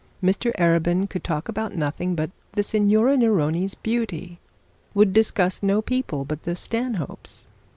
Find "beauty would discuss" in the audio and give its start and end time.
3.75-5.61